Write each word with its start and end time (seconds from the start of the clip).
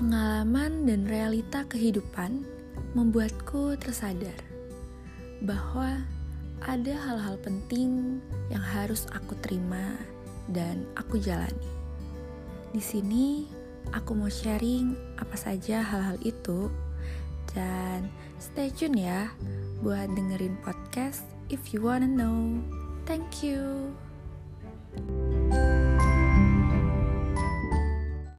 Pengalaman 0.00 0.88
dan 0.88 1.04
realita 1.04 1.60
kehidupan 1.68 2.40
membuatku 2.96 3.76
tersadar 3.76 4.32
bahwa 5.44 6.00
ada 6.64 6.96
hal-hal 7.04 7.36
penting 7.44 8.16
yang 8.48 8.64
harus 8.64 9.04
aku 9.12 9.36
terima 9.44 10.00
dan 10.56 10.88
aku 10.96 11.20
jalani. 11.20 11.68
Di 12.72 12.80
sini 12.80 13.44
aku 13.92 14.16
mau 14.16 14.32
sharing 14.32 14.96
apa 15.20 15.36
saja 15.36 15.84
hal-hal 15.84 16.16
itu 16.24 16.72
dan 17.52 18.08
stay 18.40 18.72
tune 18.72 19.04
ya 19.04 19.28
buat 19.84 20.08
dengerin 20.16 20.56
podcast 20.64 21.28
if 21.52 21.76
you 21.76 21.84
wanna 21.84 22.08
know. 22.08 22.56